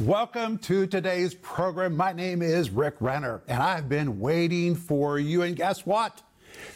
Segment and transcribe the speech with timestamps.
[0.00, 1.96] Welcome to today's program.
[1.96, 5.40] My name is Rick Renner, and I've been waiting for you.
[5.40, 6.22] And guess what?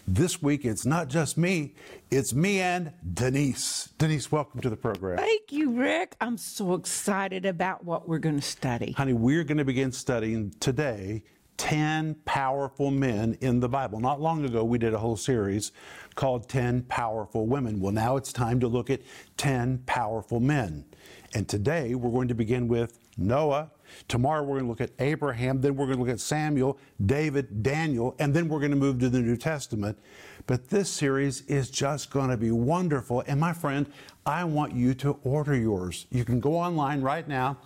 [0.08, 1.74] This week it's not just me,
[2.10, 3.90] it's me and Denise.
[3.98, 5.18] Denise, welcome to the program.
[5.18, 6.16] Thank you, Rick.
[6.18, 8.92] I'm so excited about what we're going to study.
[8.92, 11.22] Honey, we're going to begin studying today
[11.58, 14.00] 10 powerful men in the Bible.
[14.00, 15.72] Not long ago, we did a whole series
[16.14, 17.80] called 10 Powerful Women.
[17.80, 19.02] Well, now it's time to look at
[19.36, 20.86] 10 powerful men.
[21.34, 23.70] And today we're going to begin with Noah.
[24.08, 25.60] Tomorrow we're going to look at Abraham.
[25.60, 28.98] Then we're going to look at Samuel, David, Daniel, and then we're going to move
[29.00, 29.98] to the New Testament.
[30.46, 33.22] But this series is just going to be wonderful.
[33.26, 33.86] And my friend,
[34.26, 36.06] I want you to order yours.
[36.10, 37.58] You can go online right now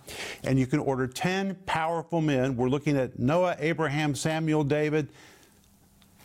[0.43, 2.55] and you can order 10 powerful men.
[2.55, 5.09] We're looking at Noah, Abraham, Samuel, David,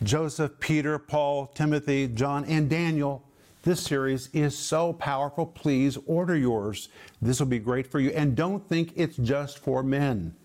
[0.03, 3.23] Joseph, Peter, Paul, Timothy, John, and Daniel.
[3.63, 5.45] This series is so powerful.
[5.45, 6.89] Please order yours.
[7.21, 8.09] This will be great for you.
[8.09, 10.35] And don't think it's just for men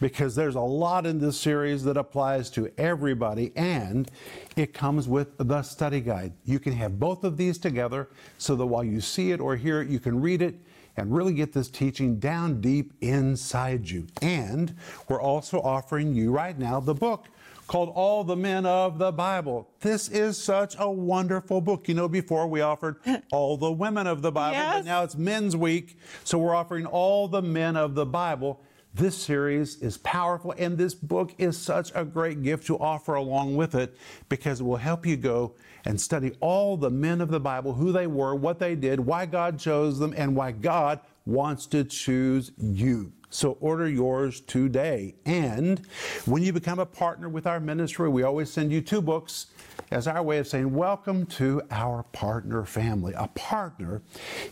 [0.00, 4.10] because there's a lot in this series that applies to everybody and
[4.56, 6.32] it comes with the study guide.
[6.46, 9.82] You can have both of these together so that while you see it or hear
[9.82, 10.54] it, you can read it
[10.96, 14.06] and really get this teaching down deep inside you.
[14.22, 14.74] And
[15.08, 17.28] we're also offering you right now the book
[17.66, 19.68] called All the Men of the Bible.
[19.80, 21.88] This is such a wonderful book.
[21.88, 22.96] You know, before we offered
[23.32, 24.78] All the Women of the Bible, Yes.
[24.78, 25.98] but now it's Men's Week.
[26.24, 28.60] So we're offering All the Men of the Bible.
[28.94, 33.56] This series is powerful, and this book is such a great gift to offer along
[33.56, 33.96] with it
[34.28, 35.54] because it will help you go
[35.86, 39.24] and study all the men of the Bible, who they were, what they did, why
[39.24, 43.12] God chose them, and why God wants to choose you.
[43.32, 45.14] So order yours today.
[45.24, 45.80] And
[46.26, 49.46] when you become a partner with our ministry, we always send you two books
[49.90, 53.14] as our way of saying, Welcome to our partner family.
[53.16, 54.02] A partner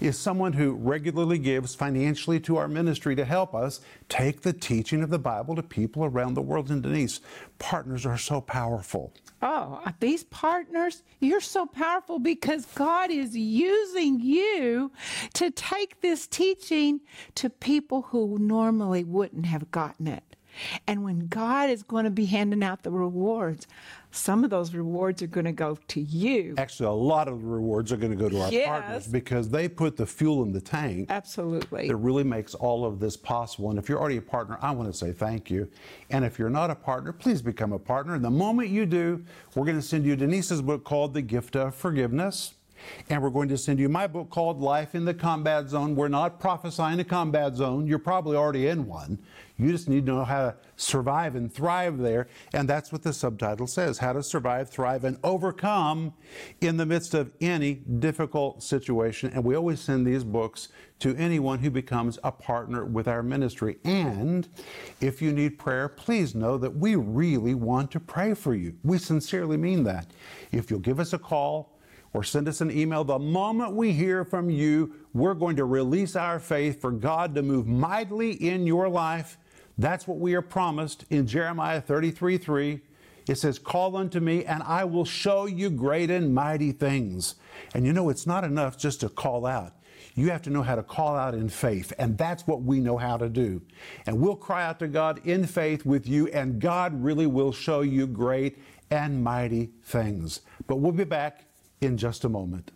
[0.00, 5.02] is someone who regularly gives financially to our ministry to help us take the teaching
[5.02, 6.70] of the Bible to people around the world.
[6.70, 7.20] And Denise,
[7.58, 9.12] partners are so powerful.
[9.42, 14.92] Oh, uh, these partners, you're so powerful because God is using you
[15.34, 17.00] to take this teaching
[17.36, 20.29] to people who normally wouldn't have gotten it.
[20.86, 23.66] And when God is going to be handing out the rewards,
[24.12, 26.54] some of those rewards are going to go to you.
[26.58, 28.66] Actually, a lot of the rewards are going to go to our Yes.
[28.68, 31.06] partners because they put the fuel in the tank.
[31.10, 31.86] Absolutely.
[31.88, 33.70] that really makes all of this possible.
[33.70, 35.68] And if you're already a partner, I want to say thank you.
[36.10, 38.14] And if you're not a partner, please become a partner.
[38.14, 41.54] And the moment you do, we're going to send you Denise's book called The Gift
[41.54, 42.54] of Forgiveness.
[43.08, 45.96] And we're going to send you my book called Life in the Combat Zone.
[45.96, 47.86] We're not prophesying a combat zone.
[47.86, 49.18] You're probably already in one.
[49.60, 52.28] You just need to know how to survive and thrive there.
[52.54, 56.14] And that's what the subtitle says How to Survive, Thrive, and Overcome
[56.62, 59.30] in the midst of any difficult situation.
[59.34, 60.68] And we always send these books
[61.00, 63.78] to anyone who becomes a partner with our ministry.
[63.84, 64.48] And
[65.00, 68.76] if you need prayer, please know that we really want to pray for you.
[68.82, 70.06] We sincerely mean that.
[70.52, 71.69] If you'll give us a call,
[72.12, 73.04] or send us an email.
[73.04, 77.42] The moment we hear from you, we're going to release our faith for God to
[77.42, 79.38] move mightily in your life.
[79.78, 82.80] That's what we are promised in Jeremiah 33 3.
[83.28, 87.36] It says, Call unto me, and I will show you great and mighty things.
[87.74, 89.74] And you know, it's not enough just to call out.
[90.14, 92.96] You have to know how to call out in faith, and that's what we know
[92.96, 93.62] how to do.
[94.06, 97.82] And we'll cry out to God in faith with you, and God really will show
[97.82, 98.58] you great
[98.90, 100.40] and mighty things.
[100.66, 101.44] But we'll be back
[101.80, 102.72] in just a moment.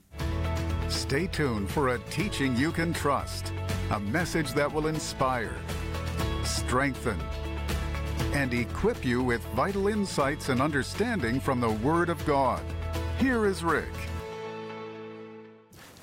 [0.89, 3.53] Stay tuned for a teaching you can trust,
[3.91, 5.55] a message that will inspire,
[6.43, 7.21] strengthen,
[8.33, 12.63] and equip you with vital insights and understanding from the Word of God.
[13.19, 13.93] Here is Rick.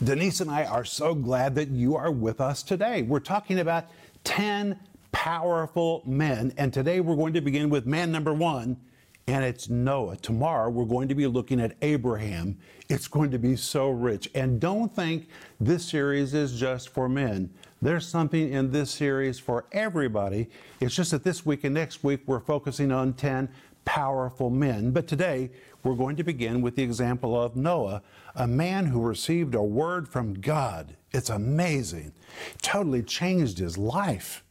[0.03, 3.01] Denise and I are so glad that you are with us today.
[3.01, 3.85] We're talking about
[4.25, 4.79] 10
[5.11, 8.77] powerful men, and today we're going to begin with man number one,
[9.27, 10.17] and it's Noah.
[10.17, 12.57] Tomorrow we're going to be looking at Abraham.
[12.89, 14.29] It's going to be so rich.
[14.35, 15.27] And don't think
[15.59, 17.53] this series is just for men.
[17.81, 20.49] There's something in this series for everybody.
[20.79, 23.49] It's just that this week and next week we're focusing on 10
[23.85, 24.91] powerful men.
[24.91, 25.51] But today,
[25.83, 28.03] we're going to begin with the example of Noah,
[28.35, 30.95] a man who received a word from God.
[31.11, 32.13] It's amazing.
[32.61, 34.43] Totally changed his life.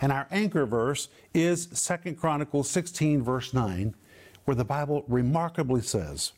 [0.00, 1.66] And our anchor verse is
[2.04, 3.94] 2 Chronicles 16, verse 9,
[4.50, 6.32] where the Bible remarkably says,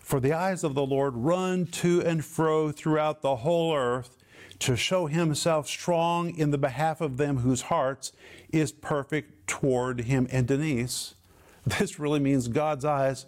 [0.00, 4.16] For the eyes of the Lord run to and fro throughout the whole earth
[4.60, 8.12] to show himself strong in the behalf of them whose hearts
[8.48, 10.26] is perfect toward him.
[10.32, 11.14] And Denise,
[11.66, 13.26] this really means God's eyes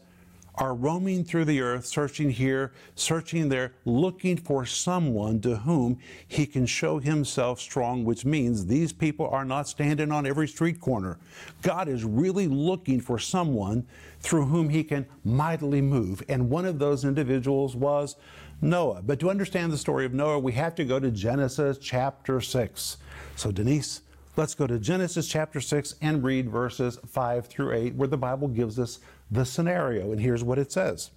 [0.57, 6.47] are roaming through the earth, searching here, searching there, looking for someone to whom he
[6.47, 11.19] can show himself strong, which means these people are not standing on every street corner.
[11.63, 13.87] God is really looking for someone
[14.21, 16.23] through whom he can mightily move.
[16.29, 18.17] And one of those individuals was
[18.61, 19.03] Noah.
[19.03, 22.99] But to understand the story of Noah, we have to go to Genesis chapter 6.
[23.37, 24.03] So, Denise,
[24.37, 28.49] let's go to Genesis chapter 6 and read verses 5 through 8, where the Bible
[28.49, 29.01] gives us
[29.31, 30.13] the scenario.
[30.13, 31.11] And here's what it says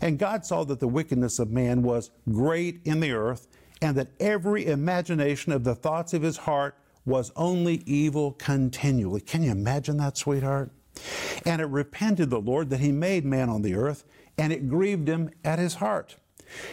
[0.00, 3.48] And God saw that the wickedness of man was great in the earth,
[3.82, 9.20] and that every imagination of the thoughts of his heart was only evil continually.
[9.20, 10.70] Can you imagine that, sweetheart?
[11.44, 14.04] And it repented the Lord that he made man on the earth,
[14.36, 16.16] and it grieved him at his heart.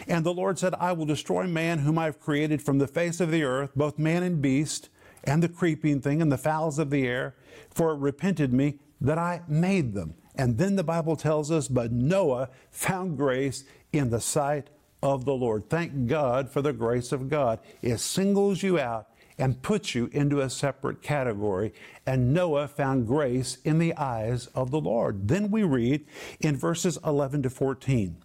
[0.08, 3.30] And the Lord said, I will destroy man whom I've created from the face of
[3.30, 4.88] the earth, both man and beast,
[5.24, 7.34] and the creeping thing, and the fowls of the air,
[7.70, 10.14] for it repented me that I made them.
[10.36, 14.68] And then the Bible tells us, but Noah found grace in the sight
[15.02, 15.68] of the Lord.
[15.68, 17.60] Thank God for the grace of God.
[17.82, 21.72] It singles you out and puts you into a separate category.
[22.06, 25.28] And Noah found grace in the eyes of the Lord.
[25.28, 26.06] Then we read
[26.40, 28.16] in verses 11 to 14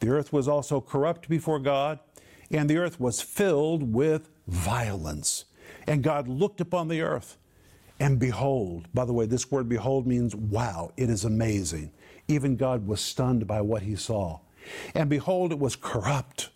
[0.00, 1.98] The earth was also corrupt before God,
[2.50, 5.44] and the earth was filled with violence.
[5.86, 7.38] And God looked upon the earth
[8.02, 11.92] and behold, by the way, this word behold means wow, it is amazing.
[12.26, 14.40] Even God was stunned by what he saw.
[14.92, 16.50] And behold, it was corrupt,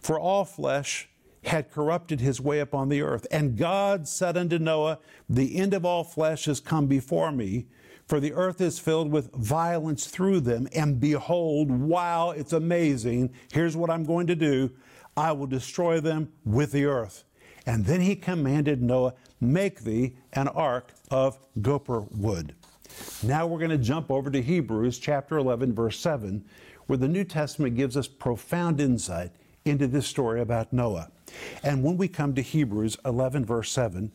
[0.00, 1.10] for all flesh
[1.44, 3.26] had corrupted his way upon the earth.
[3.30, 4.98] And God said unto Noah,
[5.28, 7.66] The end of all flesh is come before me,
[8.06, 10.66] for the earth is filled with violence through them.
[10.74, 13.34] And behold, wow, it's amazing.
[13.52, 14.70] Here's what I'm going to do
[15.14, 17.24] I will destroy them with the earth.
[17.66, 22.54] And then he commanded Noah, Make thee an ark of gopher wood.
[23.22, 26.44] Now we're going to jump over to Hebrews chapter 11, verse 7,
[26.86, 29.32] where the New Testament gives us profound insight
[29.64, 31.10] into this story about Noah.
[31.62, 34.12] And when we come to Hebrews 11, verse 7,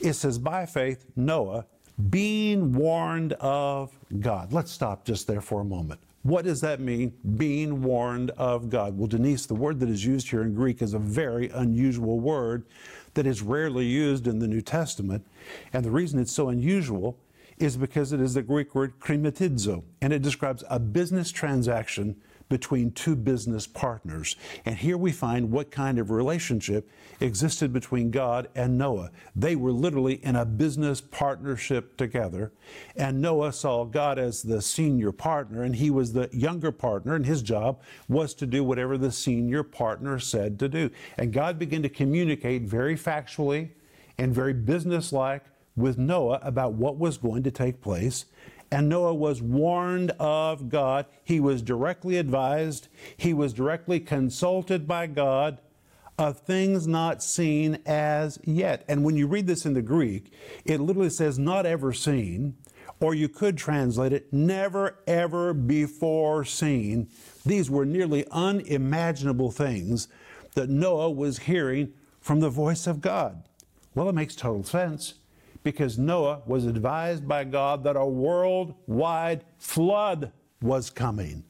[0.00, 1.66] it says, By faith, Noah,
[2.10, 4.52] being warned of God.
[4.52, 6.00] Let's stop just there for a moment.
[6.24, 8.96] What does that mean, being warned of God?
[8.96, 12.64] Well, Denise, the word that is used here in Greek is a very unusual word
[13.12, 15.26] that is rarely used in the New Testament.
[15.74, 17.18] And the reason it's so unusual
[17.58, 22.16] is because it is the Greek word krimatidzo, and it describes a business transaction
[22.48, 24.36] between two business partners.
[24.64, 29.10] And here we find what kind of relationship existed between God and Noah.
[29.34, 32.52] They were literally in a business partnership together,
[32.96, 37.26] and Noah saw God as the senior partner, and he was the younger partner, and
[37.26, 40.90] his job was to do whatever the senior partner said to do.
[41.16, 43.70] And God began to communicate very factually
[44.18, 45.44] and very businesslike
[45.76, 48.26] with Noah about what was going to take place
[48.74, 51.06] and Noah was warned of God.
[51.22, 55.60] He was directly advised, he was directly consulted by God
[56.18, 58.84] of things not seen as yet.
[58.88, 60.32] And when you read this in the Greek,
[60.64, 62.56] it literally says, not ever seen,
[63.00, 67.08] or you could translate it, never ever before seen.
[67.46, 70.08] These were nearly unimaginable things
[70.54, 73.44] that Noah was hearing from the voice of God.
[73.94, 75.14] Well, it makes total sense
[75.64, 80.30] because Noah was advised by God that a worldwide flood
[80.62, 81.42] was coming.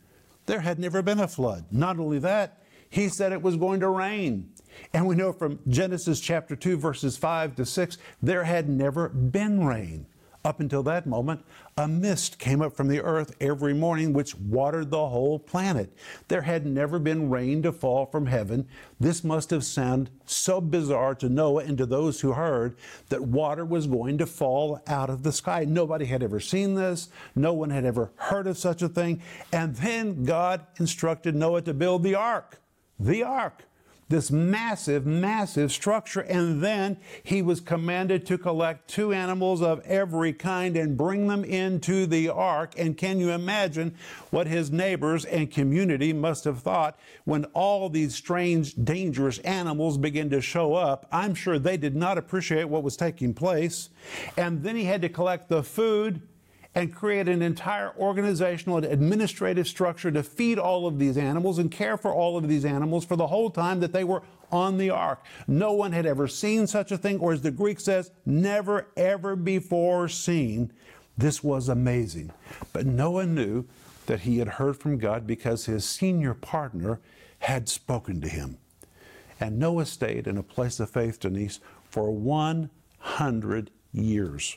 [0.46, 1.66] There had never been a flood.
[1.70, 4.50] Not only that, he said it was going to rain.
[4.92, 9.64] And we know from Genesis chapter 2, verses 5 to 6, there had never been
[9.64, 10.06] rain.
[10.44, 11.42] Up until that moment,
[11.78, 15.90] a mist came up from the earth every morning, which watered the whole planet.
[16.28, 18.68] There had never been rain to fall from heaven.
[19.00, 22.76] This must have sounded so bizarre to Noah and to those who heard
[23.08, 25.64] that water was going to fall out of the sky.
[25.64, 29.22] Nobody had ever seen this, no one had ever heard of such a thing.
[29.50, 32.60] And then God instructed Noah to build the ark.
[33.00, 33.64] The ark
[34.08, 36.20] this massive, massive structure.
[36.20, 41.44] And then he was commanded to collect two animals of every kind and bring them
[41.44, 42.74] into the ark.
[42.76, 43.94] And can you imagine
[44.30, 50.30] what his neighbors and community must have thought when all these strange, dangerous animals began
[50.30, 51.06] to show up?
[51.10, 53.90] I'm sure they did not appreciate what was taking place.
[54.36, 56.22] And then he had to collect the food
[56.74, 61.70] and create an entire organizational and administrative structure to feed all of these animals and
[61.70, 64.90] care for all of these animals for the whole time that they were on the
[64.90, 65.24] ark.
[65.46, 69.36] No one had ever seen such a thing, or as the Greek says, never ever
[69.36, 70.72] before seen.
[71.16, 72.32] This was amazing.
[72.72, 73.66] But Noah knew
[74.06, 77.00] that he had heard from God because his senior partner
[77.40, 78.58] had spoken to him.
[79.40, 84.56] And Noah stayed in a place of faith, Denise, for 100 years.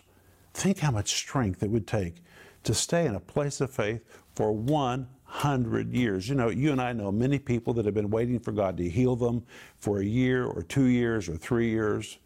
[0.57, 2.23] Think how much strength it would take
[2.63, 6.29] to stay in a place of faith for 100 100 years.
[6.29, 8.89] You know, you and I know many people that have been waiting for God to
[8.89, 9.43] heal them
[9.77, 12.17] for a year or two years or three years,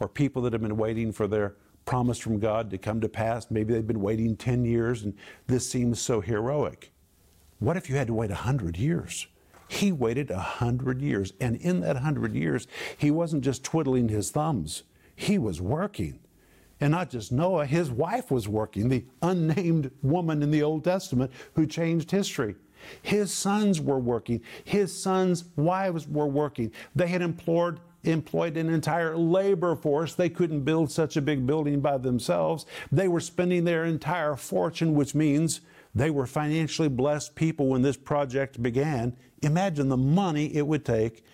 [0.00, 3.50] or people that have been waiting for their promise from God to come to pass.
[3.50, 5.14] Maybe they've been waiting 10 years and
[5.46, 6.92] this seems so heroic.
[7.58, 9.26] What if you had to wait 100 years?
[9.66, 12.66] He waited 100 years, and in that 100 years,
[12.98, 14.82] he wasn't just twiddling his thumbs,
[15.16, 16.20] he was working.
[16.82, 21.30] And not just Noah, his wife was working, the unnamed woman in the Old Testament
[21.54, 22.56] who changed history.
[23.02, 24.40] His sons were working.
[24.64, 26.72] His sons' wives were working.
[26.96, 30.14] They had employed, employed an entire labor force.
[30.14, 32.66] They couldn't build such a big building by themselves.
[32.90, 35.60] They were spending their entire fortune, which means
[35.94, 39.16] they were financially blessed people when this project began.
[39.42, 41.24] Imagine the money it would take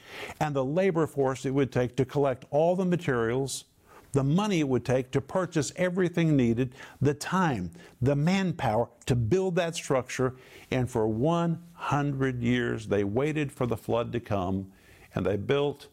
[0.40, 3.64] and the labor force it would take to collect all the materials
[4.12, 9.54] the money it would take to purchase everything needed, the time, the manpower to build
[9.56, 10.36] that structure.
[10.70, 14.72] And for 100 years, they waited for the flood to come,
[15.14, 15.88] and they built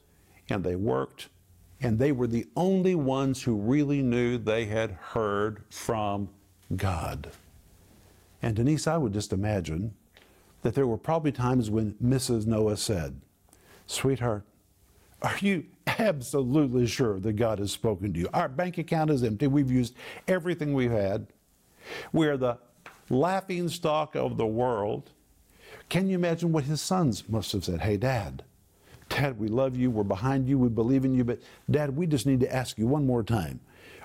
[0.50, 1.30] and they worked,
[1.82, 6.30] and they were the only ones who really knew they had heard from
[6.76, 7.32] God.
[8.42, 9.96] And Denise, I would just imagine
[10.62, 12.46] that there were probably times when Mrs.
[12.46, 13.20] Noah said,
[13.88, 14.44] Sweetheart,
[15.26, 18.30] are you absolutely sure that God has spoken to you?
[18.32, 19.48] Our bank account is empty.
[19.48, 19.96] We've used
[20.28, 21.28] everything we've had.
[22.14, 22.60] We're the
[23.10, 25.10] laughing stock of the world.
[25.90, 27.82] Can you imagine what his sons must have said?
[27.82, 28.44] Hey, Dad,
[29.10, 29.90] Dad, we love you.
[29.90, 30.60] We're behind you.
[30.60, 31.24] We believe in you.
[31.24, 31.40] But,
[31.70, 33.60] Dad, we just need to ask you one more time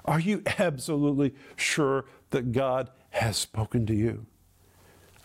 [0.06, 4.24] Are you absolutely sure that God has spoken to you?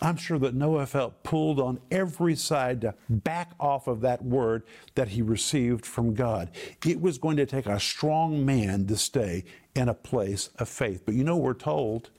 [0.00, 4.62] I'm sure that Noah felt pulled on every side to back off of that word
[4.94, 6.50] that he received from God.
[6.86, 11.02] It was going to take a strong man to stay in a place of faith.
[11.04, 12.10] But you know, we're told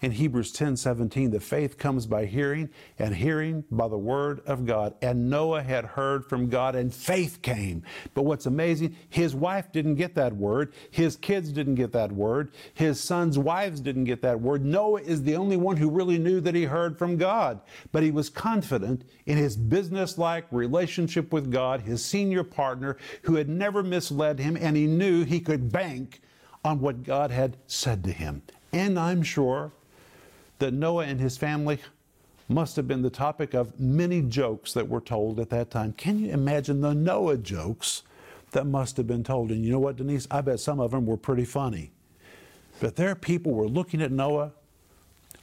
[0.00, 4.64] in Hebrews 10 17, the faith comes by hearing, and hearing by the word of
[4.64, 4.94] God.
[5.02, 7.82] And Noah had heard from God, and faith came.
[8.14, 12.52] But what's amazing, his wife didn't get that word, his kids didn't get that word,
[12.74, 14.64] his sons' wives didn't get that word.
[14.64, 17.60] Noah is the only one who really knew that he heard from God.
[17.90, 23.34] But he was confident in his business like relationship with God, his senior partner, who
[23.34, 26.20] had never misled him, and he knew he could bank
[26.64, 28.42] on what God had said to him.
[28.72, 29.72] And I'm sure
[30.58, 31.78] that Noah and his family
[32.48, 35.92] must have been the topic of many jokes that were told at that time.
[35.92, 38.02] Can you imagine the Noah jokes
[38.52, 39.50] that must have been told?
[39.50, 40.26] And you know what, Denise?
[40.30, 41.92] I bet some of them were pretty funny.
[42.80, 44.52] But there people were looking at Noah,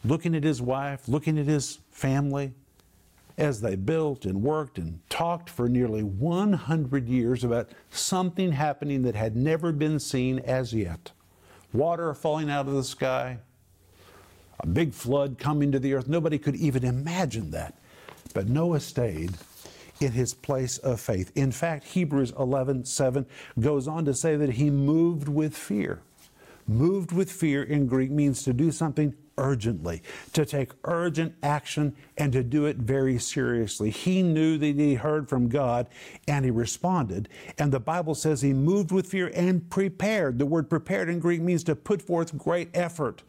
[0.04, 2.54] looking at his wife, looking at his family
[3.38, 9.16] as they built and worked and talked for nearly 100 years about something happening that
[9.16, 11.12] had never been seen as yet.
[11.74, 13.40] Water falling out of the sky,
[14.66, 16.08] a big flood coming to the earth.
[16.08, 17.76] Nobody could even imagine that.
[18.34, 19.34] But Noah stayed
[20.02, 21.32] in his place of faith.
[21.36, 23.26] In fact, Hebrews 11 7
[23.60, 26.02] goes on to say that he moved with fear.
[26.68, 30.02] Moved with fear in Greek means to do something urgently,
[30.34, 33.92] to take urgent action and to do it very seriously.
[33.92, 35.88] He knew that he heard from God
[36.28, 37.30] and he responded.
[37.60, 40.40] And the Bible says he moved with fear and prepared.
[40.40, 43.22] The word prepared in Greek means to put forth great effort.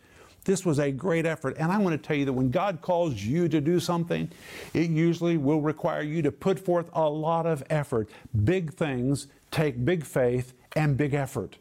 [0.47, 1.57] This was a great effort.
[1.59, 4.31] And I want to tell you that when God calls you to do something,
[4.75, 8.09] it usually will require you to put forth a lot of effort.
[8.45, 11.59] Big things take big faith and big effort.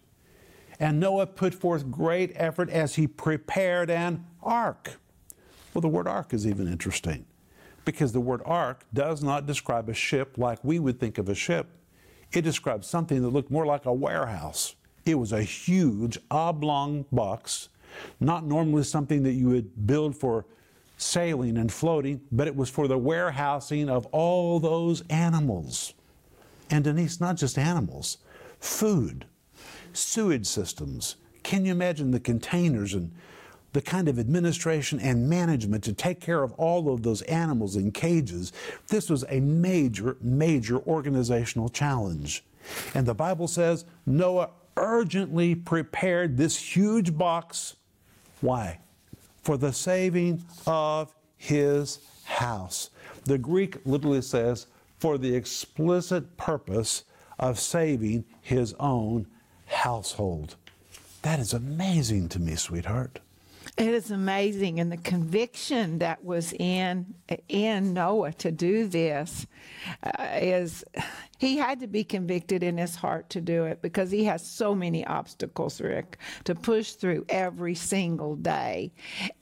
[0.80, 4.92] And Noah put forth great effort as he prepared an ark.
[5.74, 7.26] Well, the word ark is even interesting
[7.86, 11.36] because the word ark does not describe a ship like we would think of a
[11.36, 11.70] ship.
[12.32, 14.76] It describes something that looked more like a warehouse.
[15.06, 17.70] It was a huge oblong box
[18.20, 20.46] not normally something that you would build for
[20.98, 25.94] sailing and floating, but it was for the warehousing of all those animals.
[26.70, 28.18] And Denise, not just animals,
[28.60, 29.26] food,
[29.94, 31.18] sewage systems.
[31.44, 33.12] Can you imagine the containers and
[33.74, 37.92] the kind of administration and management to take care of all of those animals in
[37.92, 38.52] cages?
[38.88, 42.44] This was a major, major organizational challenge.
[42.96, 47.76] And the Bible says Noah urgently prepared this huge box
[48.46, 48.80] why?
[49.44, 52.90] For the saving of his house.
[53.26, 54.68] The Greek literally says,
[55.00, 57.04] for the explicit purpose
[57.38, 59.28] of saving his own
[59.68, 60.56] household.
[61.22, 63.20] That is amazing to me, sweetheart.
[63.78, 67.14] It is amazing, and the conviction that was in
[67.50, 69.48] in Noah to do this
[70.02, 70.86] uh, is
[71.38, 74.74] He had to be convicted in his heart to do it because he has so
[74.74, 78.94] many obstacles, Rick, to push through every single day.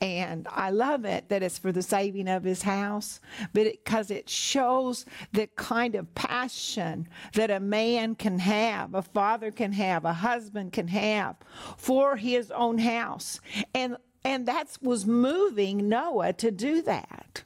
[0.02, 3.20] And I love it that it's for the saving of his house,
[3.54, 9.02] but because it, it shows the kind of passion that a man can have, a
[9.02, 11.36] father can have, a husband can have
[11.78, 13.42] for his own house.
[13.74, 17.44] And and that was moving Noah to do that.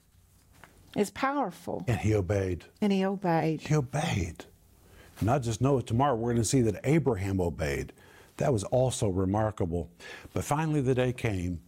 [0.98, 1.86] It's powerful.
[1.88, 2.66] And he obeyed.
[2.82, 3.62] And he obeyed.
[3.62, 4.46] He obeyed.
[5.22, 7.94] Not just Noah, tomorrow we're going to see that Abraham obeyed.
[8.38, 9.92] That was also remarkable.
[10.34, 11.60] But finally, the day came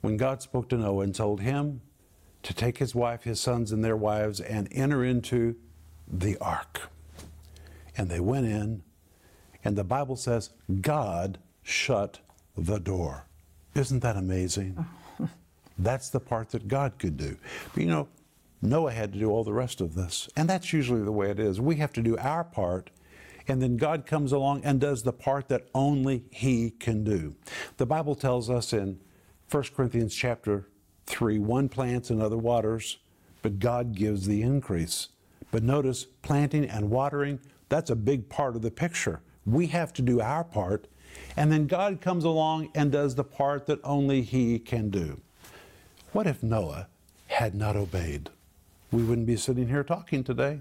[0.00, 1.82] when God spoke to Noah and told him
[2.42, 5.54] to take his wife, his sons, and their wives and enter into
[6.10, 6.90] the ark.
[7.96, 8.82] And they went in,
[9.64, 10.50] and the Bible says
[10.80, 12.20] God shut
[12.56, 13.26] the door.
[13.74, 14.84] Isn't that amazing?
[15.78, 17.36] That's the part that God could do.
[17.74, 18.08] But you know,
[18.64, 20.28] Noah had to do all the rest of this.
[20.36, 21.60] And that's usually the way it is.
[21.60, 22.90] We have to do our part,
[23.48, 27.34] and then God comes along and does the part that only He can do.
[27.76, 29.00] The Bible tells us in
[29.50, 30.68] 1 Corinthians chapter
[31.06, 32.98] 3 one plants and other waters,
[33.42, 35.08] but God gives the increase.
[35.50, 39.20] But notice, planting and watering, that's a big part of the picture.
[39.44, 40.86] We have to do our part,
[41.36, 45.20] and then God comes along and does the part that only He can do.
[46.12, 46.86] What if Noah
[47.26, 48.30] had not obeyed?
[48.92, 50.60] We wouldn't be sitting here talking today.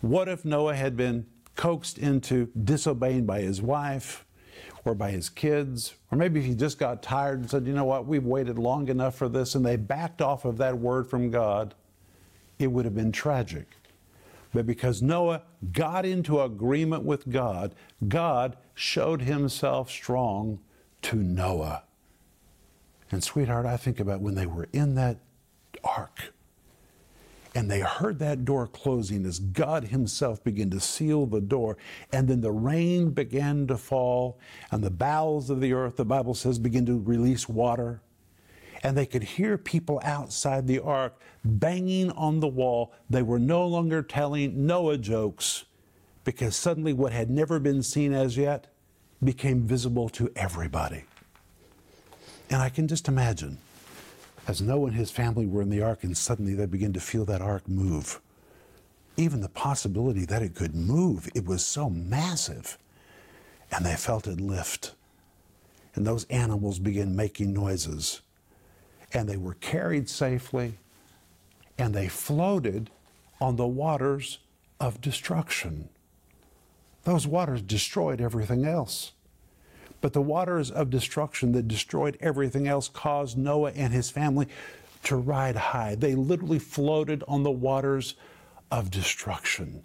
[0.00, 4.24] What if Noah had been coaxed into disobeying by his wife
[4.84, 5.94] or by his kids?
[6.10, 9.16] Or maybe he just got tired and said, you know what, we've waited long enough
[9.16, 11.74] for this, and they backed off of that word from God,
[12.58, 13.66] it would have been tragic.
[14.54, 15.42] But because Noah
[15.72, 17.74] got into agreement with God,
[18.06, 20.60] God showed himself strong
[21.02, 21.82] to Noah.
[23.10, 25.18] And, sweetheart, I think about when they were in that
[25.84, 26.32] ark
[27.56, 31.78] and they heard that door closing as God Himself began to seal the door.
[32.12, 34.38] And then the rain began to fall,
[34.70, 38.02] and the bowels of the earth, the Bible says, began to release water.
[38.82, 42.92] And they could hear people outside the ark banging on the wall.
[43.08, 45.64] They were no longer telling Noah jokes
[46.24, 48.66] because suddenly what had never been seen as yet
[49.24, 51.04] became visible to everybody.
[52.50, 53.56] And I can just imagine
[54.46, 57.24] as Noah and his family were in the ark, and suddenly they began to feel
[57.24, 58.20] that ark move.
[59.16, 62.78] Even the possibility that it could move, it was so massive.
[63.72, 64.94] And they felt it lift.
[65.94, 68.20] And those animals began making noises.
[69.12, 70.74] And they were carried safely,
[71.78, 72.90] and they floated
[73.40, 74.38] on the waters
[74.78, 75.88] of destruction.
[77.04, 79.12] Those waters destroyed everything else.
[80.00, 84.48] But the waters of destruction that destroyed everything else caused Noah and his family
[85.04, 85.94] to ride high.
[85.94, 88.14] They literally floated on the waters
[88.70, 89.82] of destruction.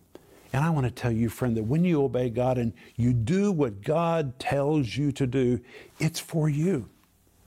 [0.54, 3.52] And I want to tell you, friend, that when you obey God and you do
[3.52, 5.62] what God tells you to do,
[6.00, 6.90] it's for you.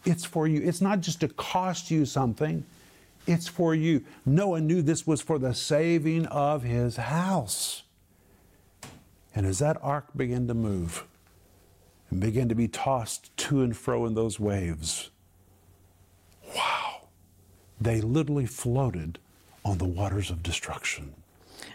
[0.05, 0.62] It's for you.
[0.62, 2.64] It's not just to cost you something,
[3.27, 4.05] it's for you.
[4.24, 7.83] Noah knew this was for the saving of his house.
[9.35, 11.05] And as that ark began to move,
[12.11, 15.11] and began to be tossed to and fro in those waves.
[16.55, 17.09] Wow.
[17.81, 19.19] They literally floated
[19.64, 21.14] on the waters of destruction.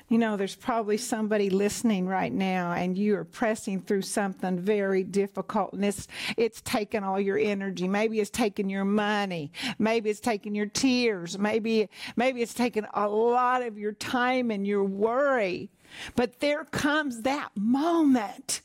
[0.10, 5.04] You know, there's probably somebody listening right now and you are pressing through something very
[5.04, 7.88] difficult and it's, it's taken all your energy.
[7.88, 9.52] Maybe it's taken your money.
[9.78, 11.38] Maybe it's taken your tears.
[11.38, 15.70] Maybe, maybe it's taken a lot of your time and your worry.
[16.16, 18.62] But there comes that moment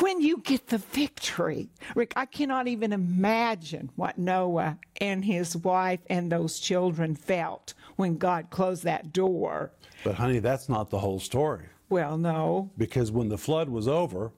[0.00, 6.00] when you get the victory, Rick, I cannot even imagine what Noah and his wife
[6.08, 9.72] and those children felt when God closed that door.
[10.04, 11.66] But, honey, that's not the whole story.
[11.88, 12.70] Well, no.
[12.76, 14.32] Because when the flood was over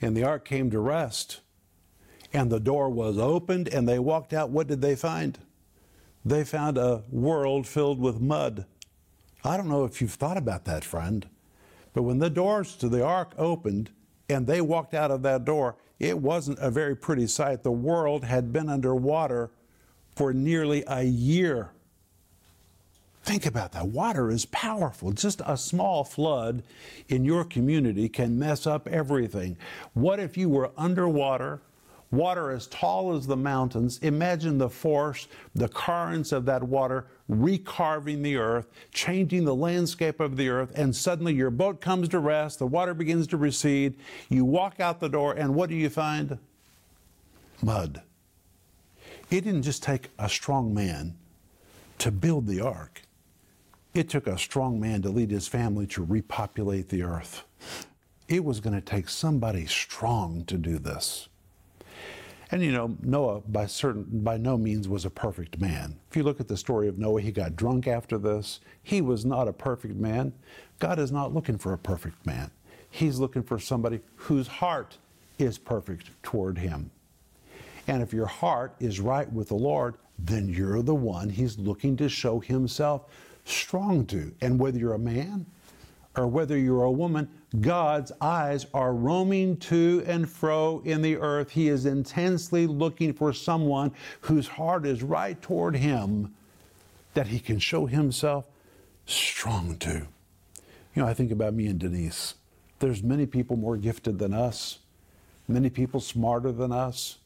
[0.00, 1.40] and the ark came to rest
[2.32, 5.38] and the door was opened and they walked out, what did they find?
[6.24, 8.66] They found a world filled with mud.
[9.44, 11.28] I don't know if you've thought about that, friend,
[11.92, 13.90] but when the doors to the ark opened,
[14.28, 17.62] and they walked out of that door, it wasn't a very pretty sight.
[17.62, 19.50] The world had been underwater
[20.14, 21.70] for nearly a year.
[23.22, 23.86] Think about that.
[23.88, 25.12] Water is powerful.
[25.12, 26.62] Just a small flood
[27.08, 29.56] in your community can mess up everything.
[29.94, 31.62] What if you were underwater
[32.14, 33.98] water as tall as the mountains.
[34.02, 40.36] Imagine the force, the currents of that water recarving the earth, changing the landscape of
[40.36, 43.94] the earth, and suddenly your boat comes to rest, the water begins to recede,
[44.28, 46.38] you walk out the door, and what do you find?
[47.62, 48.02] Mud.
[49.30, 51.14] It didn't just take a strong man
[51.98, 53.02] to build the ark.
[53.94, 57.44] It took a strong man to lead his family to repopulate the earth.
[58.28, 61.28] It was going to take somebody strong to do this.
[62.54, 65.96] And you know, Noah by certain by no means was a perfect man.
[66.08, 68.60] If you look at the story of Noah, he got drunk after this.
[68.80, 70.32] He was not a perfect man.
[70.78, 72.52] God is not looking for a perfect man.
[72.88, 74.98] He's looking for somebody whose heart
[75.36, 76.92] is perfect toward him.
[77.88, 81.96] And if your heart is right with the Lord, then you're the one he's looking
[81.96, 83.10] to show himself
[83.44, 84.32] strong to.
[84.40, 85.44] And whether you're a man
[86.16, 87.28] or whether you're a woman,
[87.60, 91.50] God's eyes are roaming to and fro in the earth.
[91.50, 96.34] He is intensely looking for someone whose heart is right toward Him
[97.14, 98.46] that He can show Himself
[99.06, 100.06] strong to.
[100.94, 102.34] You know, I think about me and Denise.
[102.78, 104.78] There's many people more gifted than us,
[105.48, 107.18] many people smarter than us,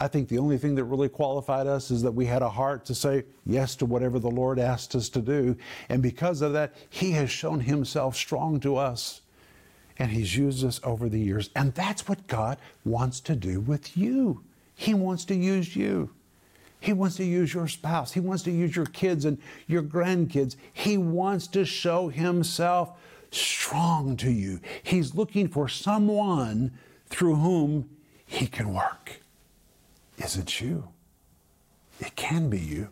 [0.00, 2.86] I think the only thing that really qualified us is that we had a heart
[2.86, 5.56] to say yes to whatever the Lord asked us to do.
[5.90, 9.20] And because of that, He has shown Himself strong to us.
[9.98, 11.50] And He's used us over the years.
[11.54, 14.42] And that's what God wants to do with you.
[14.74, 16.08] He wants to use you.
[16.80, 18.12] He wants to use your spouse.
[18.12, 19.36] He wants to use your kids and
[19.66, 20.56] your grandkids.
[20.72, 22.98] He wants to show Himself
[23.30, 24.60] strong to you.
[24.82, 26.72] He's looking for someone
[27.10, 27.90] through whom
[28.24, 29.19] He can work.
[30.20, 30.88] Is it you?
[31.98, 32.90] It can be you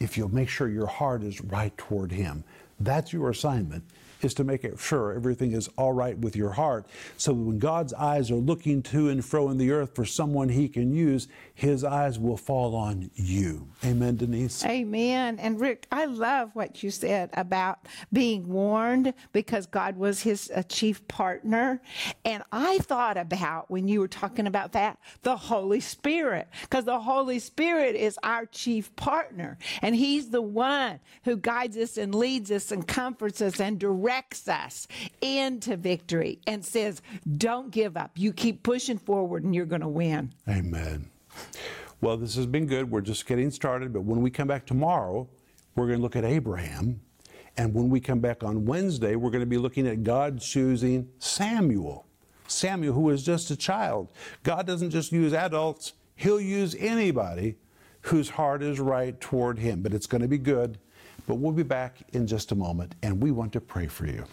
[0.00, 2.44] if you'll make sure your heart is right toward Him.
[2.78, 3.84] That's your assignment
[4.22, 6.86] is to make sure everything is all right with your heart.
[7.16, 10.68] So when God's eyes are looking to and fro in the earth for someone he
[10.68, 13.68] can use, his eyes will fall on you.
[13.84, 14.64] Amen, Denise?
[14.64, 15.38] Amen.
[15.38, 20.62] And Rick, I love what you said about being warned because God was his uh,
[20.64, 21.80] chief partner.
[22.24, 27.00] And I thought about when you were talking about that, the Holy Spirit, because the
[27.00, 29.58] Holy Spirit is our chief partner.
[29.82, 34.07] And he's the one who guides us and leads us and comforts us and directs
[34.08, 34.88] directs us
[35.20, 37.02] into victory and says,
[37.36, 38.12] Don't give up.
[38.16, 40.32] You keep pushing forward and you're going to win.
[40.48, 41.10] Amen.
[42.00, 42.90] Well, this has been good.
[42.90, 43.92] We're just getting started.
[43.92, 45.28] But when we come back tomorrow,
[45.74, 47.00] we're going to look at Abraham.
[47.58, 51.08] And when we come back on Wednesday, we're going to be looking at God choosing
[51.18, 52.06] Samuel.
[52.46, 54.10] Samuel, who was just a child.
[54.42, 57.56] God doesn't just use adults, He'll use anybody
[58.02, 59.82] whose heart is right toward Him.
[59.82, 60.78] But it's going to be good.
[61.28, 64.24] But we'll be back in just a moment, and we want to pray for you.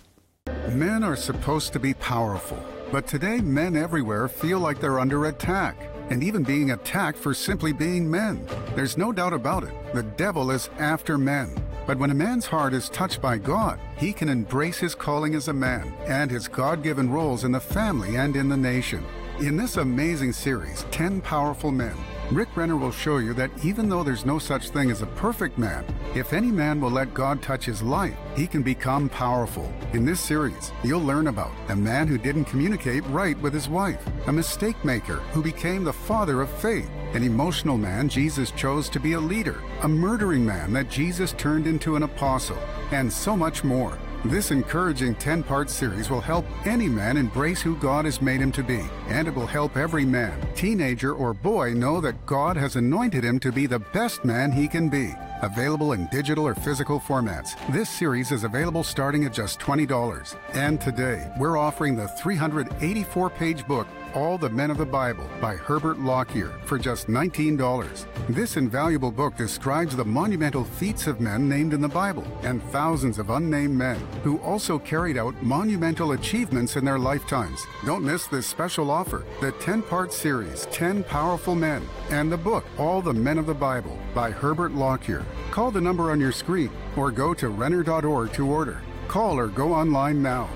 [0.70, 2.58] Men are supposed to be powerful,
[2.90, 5.76] but today men everywhere feel like they're under attack,
[6.10, 8.48] and even being attacked for simply being men.
[8.76, 9.74] There's no doubt about it.
[9.94, 11.54] The devil is after men.
[11.86, 15.50] But when a man's heart is touched by God, he can embrace his calling as
[15.50, 19.04] a man and his God given roles in the family and in the nation.
[19.40, 21.96] In this amazing series, 10 Powerful Men,
[22.32, 25.60] Rick Renner will show you that even though there's no such thing as a perfect
[25.60, 25.86] man,
[26.16, 29.72] if any man will let God touch his life, he can become powerful.
[29.94, 34.04] In this series, you'll learn about a man who didn't communicate right with his wife,
[34.26, 39.00] a mistake maker who became the father of faith, an emotional man Jesus chose to
[39.00, 42.58] be a leader, a murdering man that Jesus turned into an apostle,
[42.92, 44.00] and so much more.
[44.30, 48.52] This encouraging 10 part series will help any man embrace who God has made him
[48.54, 52.76] to be, and it will help every man, teenager, or boy know that God has
[52.76, 55.14] anointed him to be the best man he can be.
[55.42, 57.56] Available in digital or physical formats.
[57.72, 60.36] This series is available starting at just $20.
[60.54, 65.56] And today, we're offering the 384 page book, All the Men of the Bible by
[65.56, 68.06] Herbert Lockyer for just $19.
[68.30, 73.20] This invaluable book describes the monumental feats of men named in the Bible and thousands
[73.20, 77.60] of unnamed men who also carried out monumental achievements in their lifetimes.
[77.86, 82.64] Don't miss this special offer the 10 part series, 10 Powerful Men, and the book,
[82.78, 85.25] All the Men of the Bible by Herbert Lockyer.
[85.52, 88.82] Call the number on your screen or go to Renner.org to order.
[89.08, 90.50] Call or go online now.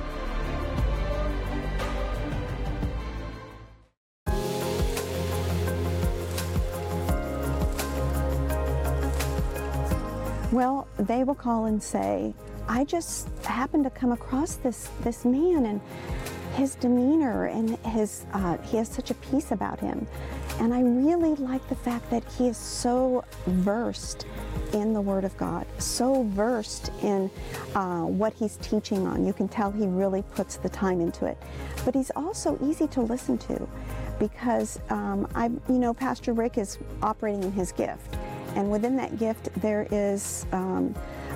[10.52, 12.34] Well, they will call and say,
[12.68, 15.82] I just happened to come across this, this man and
[16.60, 20.06] his demeanor and his, uh, he has such a peace about him.
[20.60, 24.26] And I really like the fact that he is so versed
[24.74, 27.32] in the Word of God, so versed in
[27.76, 29.26] uh, what he's teaching on.
[29.26, 31.42] You can tell he really puts the time into it.
[31.86, 33.68] But he's also easy to listen to
[34.20, 38.18] because um, I, you know, Pastor Rick is operating in his gift.
[38.56, 40.94] And within that gift, there is um,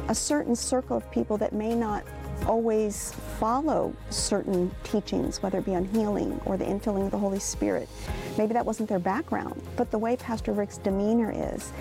[0.10, 2.04] a certain circle of people that may not
[2.46, 7.40] always follow certain teachings, whether it be on healing or the infilling of the Holy
[7.40, 7.88] Spirit.
[8.38, 11.72] Maybe that wasn't their background, but the way Pastor Rick's demeanor is,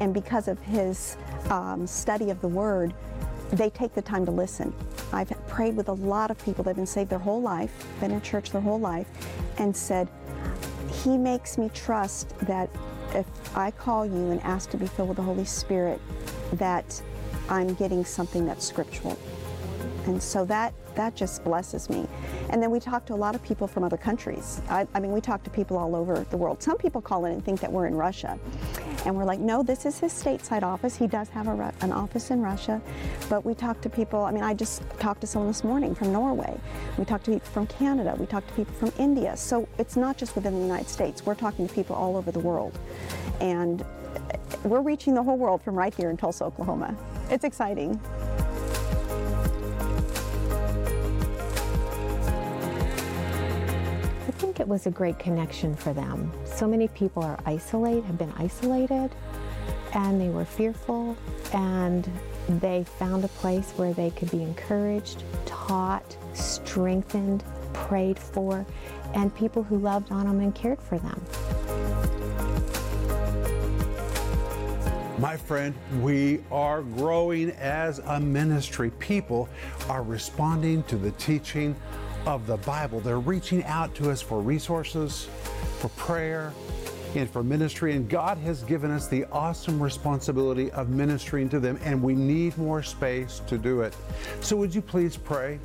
[0.00, 1.16] and because of his
[1.50, 2.94] um, study of the Word,
[3.52, 4.74] they take the time to listen.
[5.12, 8.10] I've prayed with a lot of people that have been saved their whole life, been
[8.10, 9.06] in church their whole life,
[9.58, 10.08] and said,
[10.90, 12.68] He makes me trust that
[13.14, 16.00] if I call you and ask to be filled with the Holy Spirit,
[16.54, 17.00] that
[17.48, 19.16] I'm getting something that's scriptural.
[20.06, 22.06] And so that that just blesses me.
[22.50, 24.60] And then we talk to a lot of people from other countries.
[24.68, 26.62] I, I, mean, we talk to people all over the world.
[26.62, 28.38] Some people call in and think that we're in Russia.
[29.04, 30.96] And we're like, no, this is his stateside office.
[30.96, 32.80] He does have a, an office in Russia.
[33.28, 36.12] But we talk to people, I mean, I just talked to someone this morning from
[36.12, 36.58] Norway.
[36.96, 38.16] We talk to people from Canada.
[38.18, 39.36] We talk to people from India.
[39.36, 41.24] So it's not just within the United States.
[41.26, 42.78] We're talking to people all over the world.
[43.40, 43.84] And
[44.64, 46.96] we're reaching the whole world from right here in Tulsa, Oklahoma.
[47.30, 48.00] It's exciting.
[54.56, 56.32] Think it was a great connection for them.
[56.46, 59.10] So many people are isolated, have been isolated,
[59.92, 61.14] and they were fearful,
[61.52, 62.08] and
[62.48, 68.64] they found a place where they could be encouraged, taught, strengthened, prayed for,
[69.14, 71.22] and people who loved on them and cared for them.
[75.18, 78.90] My friend, we are growing as a ministry.
[78.98, 79.50] People
[79.88, 81.76] are responding to the teaching
[82.26, 83.00] of the Bible.
[83.00, 85.28] They're reaching out to us for resources,
[85.78, 86.52] for prayer,
[87.14, 87.94] and for ministry.
[87.94, 92.58] And God has given us the awesome responsibility of ministering to them, and we need
[92.58, 93.96] more space to do it.
[94.40, 95.58] So, would you please pray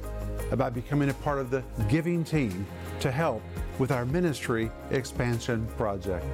[0.51, 2.65] about becoming a part of the giving team
[2.99, 3.41] to help
[3.79, 6.25] with our ministry expansion project?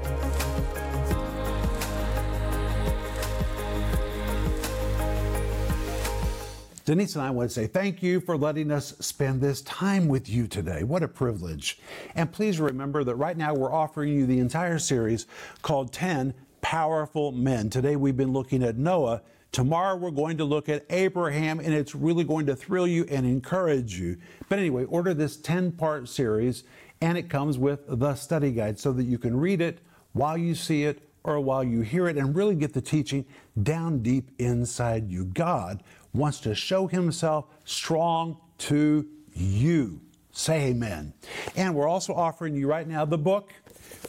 [6.87, 10.29] Denise and I want to say thank you for letting us spend this time with
[10.29, 10.85] you today.
[10.85, 11.79] What a privilege.
[12.15, 15.27] And please remember that right now we're offering you the entire series
[15.61, 17.69] called 10 Powerful Men.
[17.69, 19.21] Today we've been looking at Noah.
[19.51, 23.25] Tomorrow we're going to look at Abraham, and it's really going to thrill you and
[23.25, 24.15] encourage you.
[24.47, 26.63] But anyway, order this 10 part series,
[27.01, 29.79] and it comes with the study guide so that you can read it
[30.13, 33.25] while you see it or while you hear it and really get the teaching
[33.61, 35.25] down deep inside you.
[35.25, 40.01] God wants to show himself strong to you.
[40.31, 41.13] Say amen.
[41.55, 43.53] And we're also offering you right now the book,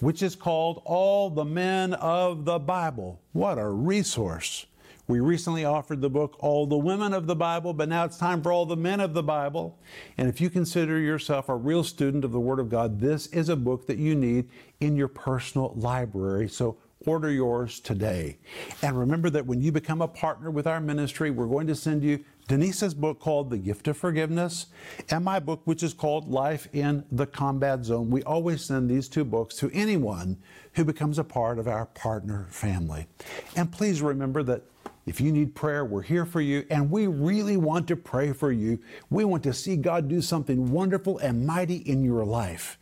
[0.00, 3.20] which is called All the Men of the Bible.
[3.32, 4.66] What a resource.
[5.06, 8.42] We recently offered the book All the Women of the Bible, but now it's time
[8.42, 9.78] for All the Men of the Bible.
[10.18, 13.48] And if you consider yourself a real student of the Word of God, this is
[13.48, 16.46] a book that you need in your personal library.
[16.46, 18.38] So Order yours today.
[18.82, 22.02] And remember that when you become a partner with our ministry, we're going to send
[22.02, 24.66] you Denise's book called The Gift of Forgiveness
[25.10, 28.10] and my book, which is called Life in the Combat Zone.
[28.10, 30.38] We always send these two books to anyone
[30.74, 33.06] who becomes a part of our partner family.
[33.54, 34.62] And please remember that
[35.06, 38.52] if you need prayer, we're here for you, and we really want to pray for
[38.52, 38.78] you.
[39.08, 42.78] We want to see God do something wonderful and mighty in your life.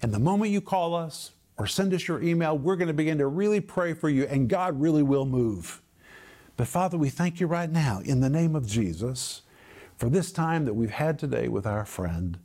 [0.00, 2.56] And the moment you call us, or send us your email.
[2.56, 5.82] We're going to begin to really pray for you, and God really will move.
[6.56, 9.42] But Father, we thank you right now in the name of Jesus
[9.96, 12.38] for this time that we've had today with our friend.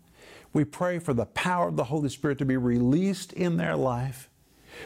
[0.51, 4.29] We pray for the power of the Holy Spirit to be released in their life.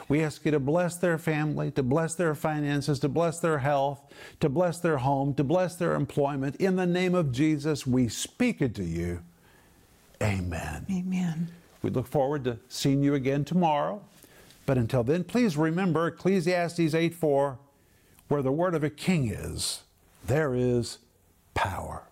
[0.10, 4.02] We ask you to bless their family, to bless their finances, to bless their health,
[4.42, 6.58] to bless their home, to bless their employment.
[6.58, 9.22] In the name of Jesus, we speak it to you.
[10.22, 10.86] Amen.
[10.92, 11.50] Amen.
[11.82, 14.02] We look forward to seeing you again tomorrow.
[14.67, 17.58] But until then, please remember Ecclesiastes 8 4
[18.27, 19.84] where the word of a king is,
[20.25, 20.99] there is
[21.53, 22.03] power.